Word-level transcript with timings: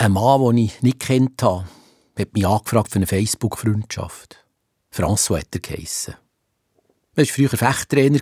Ein 0.00 0.12
Mann, 0.12 0.40
den 0.40 0.58
ich 0.58 0.80
nicht 0.80 1.00
kennt 1.00 1.42
habe, 1.42 1.66
hat 2.16 2.32
mich 2.32 2.46
angefragt 2.46 2.92
für 2.92 2.96
eine 2.96 3.08
Facebook-Freundschaft. 3.08 4.46
François 4.94 5.40
hat 5.40 5.48
er 5.52 5.60
geheissen. 5.60 6.14
Er 7.16 7.26
war 7.26 7.26
früher 7.26 7.48
Fechttrainer 7.48 8.20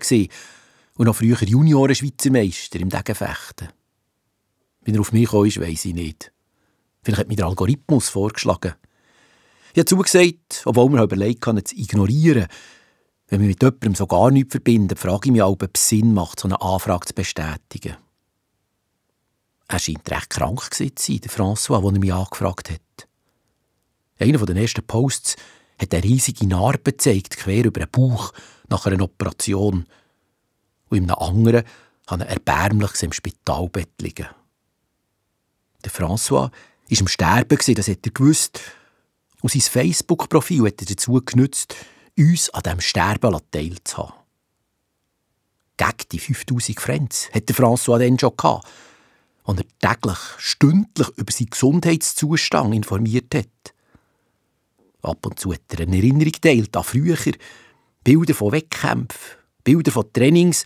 und 0.94 1.04
noch 1.04 1.16
früher 1.16 1.36
Junioren-Schweizer 1.36 2.30
im 2.80 2.88
Degenfechten. 2.88 3.68
Wie 4.84 4.94
er 4.94 5.00
auf 5.00 5.12
mich 5.12 5.28
kam, 5.28 5.42
weiss 5.42 5.84
ich 5.84 5.92
nicht. 5.92 6.32
Vielleicht 7.02 7.20
hat 7.20 7.29
mir 7.29 7.36
der 7.36 7.46
Algorithmus 7.46 8.08
vorgeschlagen. 8.08 8.72
Ich 9.74 9.79
habe 9.79 9.84
zugesagt, 9.84 10.62
obwohl 10.64 10.88
mir 10.88 11.02
überlegt 11.02 11.46
habe, 11.46 11.62
zu 11.62 11.77
ignorieren. 11.77 12.46
Wenn 13.29 13.43
wir 13.43 13.48
mit 13.48 13.62
jemandem 13.62 13.95
so 13.95 14.06
gar 14.06 14.30
nichts 14.30 14.52
verbinden, 14.52 14.96
frage 14.96 15.27
ich 15.27 15.32
mich 15.32 15.43
auch, 15.43 15.52
ob 15.52 15.70
es 15.74 15.88
Sinn 15.90 16.14
macht, 16.14 16.40
so 16.40 16.48
eine 16.48 16.58
Anfrage 16.58 17.08
zu 17.08 17.12
bestätigen. 17.12 17.96
Er 19.77 19.80
scheint 19.80 20.11
recht 20.11 20.30
krank 20.30 20.72
zu 20.72 20.88
sein, 20.96 21.20
der 21.20 21.30
François, 21.30 21.84
als 21.84 21.92
er 21.92 22.00
mich 22.00 22.14
angefragt 22.14 22.70
hat. 22.70 23.09
Einer 24.18 24.38
der 24.38 24.56
ersten 24.56 24.82
Posts 24.82 25.37
hat 25.78 25.92
eine 25.92 26.02
riesige 26.02 26.46
Narbe 26.46 26.92
gezeigt, 26.92 27.37
quer 27.37 27.62
über 27.62 27.80
den 27.80 27.91
Bauch, 27.91 28.32
nach 28.70 28.87
einer 28.87 29.04
Operation. 29.04 29.84
Und 30.88 30.96
in 30.96 31.10
einem 31.10 31.18
anderen 31.18 31.65
hat 32.06 32.20
er 32.20 32.27
erbärmlich 32.27 33.02
im 33.02 33.12
Spitalbett 33.12 33.91
liegen. 34.01 34.28
Der 35.84 35.93
François 35.93 36.51
war 36.51 36.52
am 36.98 37.09
Sterben, 37.09 37.59
das 37.74 37.88
hat 37.88 38.06
er 38.06 38.12
gewusst. 38.12 38.62
Und 39.43 39.52
sein 39.52 39.60
Facebook-Profil 39.60 40.65
hat 40.65 40.80
er 40.80 40.87
dazu 40.87 41.20
genutzt, 41.23 41.77
uns 42.16 42.48
an 42.48 42.62
diesem 42.62 42.80
Sterben 42.80 43.38
teilzuhaben. 43.51 44.15
Gegen 45.77 46.09
die 46.12 46.18
5000 46.18 46.80
Francs 46.80 47.29
hat 47.34 47.46
der 47.51 47.54
François 47.54 47.98
dann 47.98 48.18
schon 48.18 48.34
gehabt 48.34 48.66
und 49.46 49.60
er 49.60 49.95
täglich, 49.95 50.18
stündlich 50.38 51.09
über 51.16 51.32
seinen 51.32 51.50
Gesundheitszustand 51.50 52.74
informiert 52.74 53.34
hat. 53.34 53.74
Ab 55.02 55.24
und 55.24 55.38
zu 55.38 55.52
hat 55.52 55.62
er 55.73 55.87
eine 55.87 55.96
Erinnerung 55.96 56.32
geteilt 56.32 56.76
an 56.76 56.82
früher, 56.82 57.16
Bilder 58.02 58.34
von 58.34 58.52
Wettkämpfen, 58.52 59.38
Bilder 59.62 59.93
von 59.93 60.12
Trainings 60.12 60.65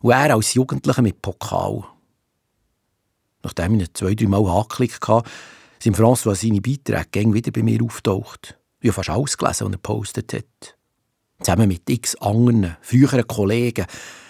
und 0.00 0.12
er 0.12 0.34
als 0.34 0.54
Jugendlicher 0.54 1.02
mit 1.02 1.20
Pokal. 1.20 1.84
Nachdem 3.42 3.74
ich 3.74 3.80
ihn 3.80 3.94
zwei, 3.94 4.14
drei 4.14 4.28
Mal 4.28 4.48
angeklickt 4.48 5.06
hatte, 5.08 5.28
sind 5.80 5.96
François 5.96 6.36
seine 6.36 6.60
Beiträge 6.60 7.34
wieder 7.34 7.50
bei 7.50 7.64
mir 7.64 7.82
auftaucht. 7.82 8.56
Ich 8.80 8.90
habe 8.90 8.94
fast 8.94 9.10
alles 9.10 9.36
gelesen, 9.36 9.66
was 9.66 9.68
er 9.68 9.70
gepostet 9.70 10.32
hat. 10.32 10.76
Zusammen 11.40 11.68
mit 11.68 11.90
x 11.90 12.14
anderen, 12.16 12.76
früheren 12.82 13.26
Kollegen, 13.26 13.86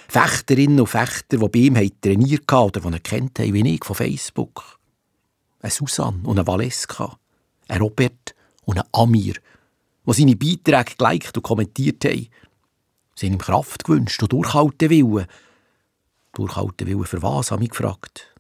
Fechterinnen 0.09 0.81
und 0.81 0.87
Fechter, 0.87 1.39
die 1.39 1.49
bei 1.49 1.59
ihm 1.59 2.01
trainiert 2.01 2.51
haben 2.51 2.67
oder 2.67 2.81
die 2.81 2.93
er 2.93 3.01
kennt 3.01 3.39
haben, 3.39 3.55
wie 3.55 3.75
ich, 3.75 3.85
von 3.85 3.97
Facebook. 3.97 4.79
Eine 5.61 5.71
Susanne 5.71 6.21
und 6.25 6.39
eine 6.39 6.47
Valeska, 6.47 7.19
ein 7.69 7.81
Robert 7.81 8.35
und 8.65 8.79
ein 8.79 8.89
Amir, 8.93 9.35
die 10.07 10.13
seine 10.13 10.37
Beiträge 10.37 10.97
geliked 10.97 11.37
und 11.37 11.43
kommentiert 11.43 12.05
haben. 12.05 12.29
Sie 13.15 13.27
haben 13.27 13.35
ihm 13.35 13.39
Kraft 13.39 13.85
gewünscht 13.85 14.23
und 14.23 14.33
durchhalten 14.33 14.91
wollen. 14.91 15.27
Durchhalten 16.33 16.93
wollen 16.93 17.07
für 17.07 17.23
was, 17.23 17.51
habe 17.51 17.65
ich 17.65 17.71
gefragt. 17.71 18.35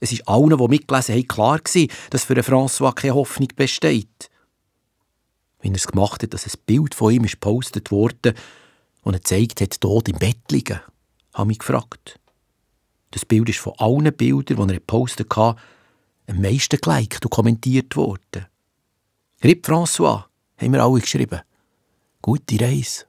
Es 0.00 0.12
ist 0.12 0.28
allen, 0.28 0.56
die 0.56 0.68
mitgelesen 0.68 1.14
haben, 1.14 1.28
klar 1.28 1.58
gewesen, 1.58 1.90
dass 2.10 2.24
für 2.24 2.34
François 2.34 2.94
keine 2.94 3.14
Hoffnung 3.14 3.48
besteht. 3.56 4.30
Wenn 5.60 5.72
er 5.72 5.76
es 5.76 5.88
gemacht 5.88 6.22
hat, 6.22 6.34
dass 6.34 6.46
ein 6.46 6.60
Bild 6.66 6.94
von 6.94 7.12
ihm 7.12 7.24
gepostet 7.24 7.90
wurde 7.90 8.34
und 9.02 9.14
er 9.14 9.22
zeigt 9.22 9.60
hat, 9.60 9.80
tot 9.80 10.08
im 10.08 10.18
Bett 10.18 10.38
liegen 10.50 10.80
habe 11.38 11.48
mich 11.48 11.60
gefragt. 11.60 12.20
Das 13.12 13.24
Bild 13.24 13.48
ist 13.48 13.60
von 13.60 13.72
allen 13.78 14.12
Bildern, 14.12 14.68
die 14.68 14.74
er 14.74 14.80
gepostet 14.80 15.34
hat, 15.36 15.56
am 16.26 16.42
meisten 16.42 16.78
geliked 16.78 17.24
und 17.24 17.30
kommentiert 17.30 17.96
worden. 17.96 18.46
Rip 19.42 19.66
François, 19.66 20.24
haben 20.58 20.72
wir 20.72 20.82
alle 20.82 21.00
geschrieben. 21.00 21.40
Gute 22.20 22.60
Reise. 22.60 23.06